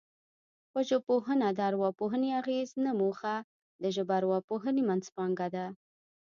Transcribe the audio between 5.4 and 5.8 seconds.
ده